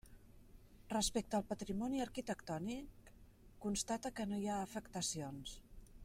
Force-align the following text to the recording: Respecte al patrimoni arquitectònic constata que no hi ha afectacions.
Respecte 0.93 1.37
al 1.39 1.43
patrimoni 1.49 2.01
arquitectònic 2.05 3.11
constata 3.65 4.13
que 4.21 4.25
no 4.31 4.39
hi 4.45 4.49
ha 4.55 4.59
afectacions. 4.69 5.55